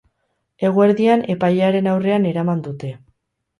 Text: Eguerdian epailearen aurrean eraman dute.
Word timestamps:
Eguerdian 0.69 1.27
epailearen 1.35 1.91
aurrean 1.93 2.27
eraman 2.33 2.67
dute. 2.71 2.93